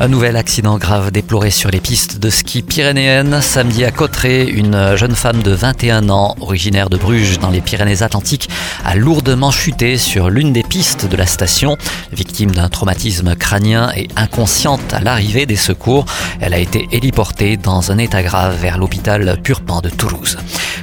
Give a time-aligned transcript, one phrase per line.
[0.00, 3.40] Un nouvel accident grave déploré sur les pistes de ski pyrénéennes.
[3.42, 8.48] Samedi à Cotteret, une jeune femme de 21 ans, originaire de Bruges dans les Pyrénées-Atlantiques,
[8.84, 11.76] a lourdement chuté sur l'une des pistes de la station.
[12.12, 16.04] Victime d'un traumatisme crânien et inconsciente à l'arrivée des secours,
[16.40, 20.38] elle a été héliportée dans un état grave vers l'hôpital Purpan de Toulouse.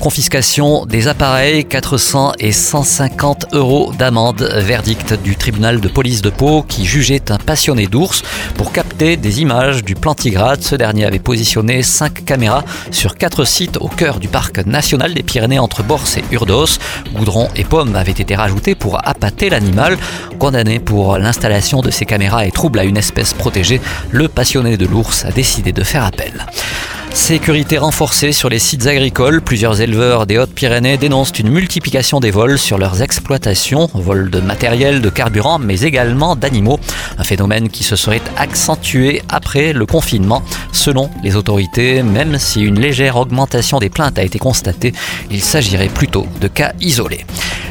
[0.00, 4.42] Confiscation des appareils, 400 et 150 euros d'amende.
[4.56, 8.22] Verdict du tribunal de police de Pau qui jugeait un passionné d'ours
[8.54, 10.62] pour capter des images du plantigrade.
[10.62, 15.22] Ce dernier avait positionné 5 caméras sur 4 sites au cœur du parc national des
[15.22, 16.78] Pyrénées entre Bors et Urdos.
[17.14, 19.96] Goudron et pommes avaient été rajoutés pour appâter l'animal.
[20.38, 24.84] Condamné pour l'installation de ces caméras et trouble à une espèce protégée, le passionné de
[24.84, 26.46] l'ours a décidé de faire appel.
[27.12, 29.40] Sécurité renforcée sur les sites agricoles.
[29.42, 33.90] Plusieurs éleveurs des Hautes-Pyrénées dénoncent une multiplication des vols sur leurs exploitations.
[33.94, 36.78] Vols de matériel, de carburant, mais également d'animaux.
[37.18, 40.42] Un phénomène qui se serait accentué après le confinement.
[40.72, 44.92] Selon les autorités, même si une légère augmentation des plaintes a été constatée,
[45.30, 47.24] il s'agirait plutôt de cas isolés.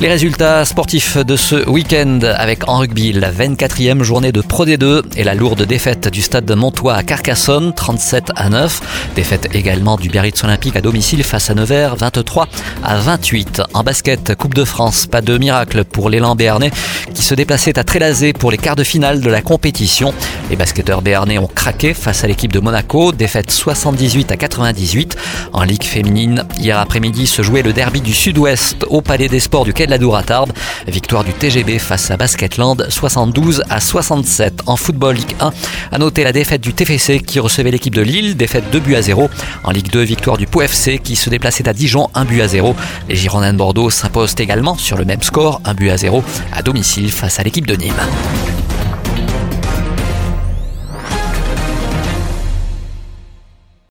[0.00, 5.02] Les résultats sportifs de ce week-end avec en rugby la 24e journée de Pro D2
[5.16, 9.12] et la lourde défaite du stade de Montois à Carcassonne 37 à 9.
[9.14, 12.48] Défaite également du Biarritz Olympique à domicile face à Nevers 23
[12.82, 13.62] à 28.
[13.72, 16.72] En basket, Coupe de France, pas de miracle pour l'élan béarnais
[17.14, 20.12] qui se déplaçait à Trélazé pour les quarts de finale de la compétition.
[20.54, 25.16] Les basketteurs béarnais ont craqué face à l'équipe de Monaco, défaite 78 à 98.
[25.52, 29.64] En Ligue féminine, hier après-midi se jouait le derby du Sud-Ouest au Palais des Sports
[29.64, 30.52] du Quai de la Dour à Tarbes.
[30.86, 34.62] Victoire du TGB face à Basketland 72 à 67.
[34.66, 35.52] En football Ligue 1,
[35.90, 39.02] à noter la défaite du TFC qui recevait l'équipe de Lille, défaite 2 buts à
[39.02, 39.28] 0.
[39.64, 42.46] En Ligue 2, victoire du Pau FC qui se déplaçait à Dijon 1 but à
[42.46, 42.76] 0.
[43.08, 46.22] Les Girondins de Bordeaux s'imposent également sur le même score 1 but à 0
[46.52, 48.63] à domicile face à l'équipe de Nîmes.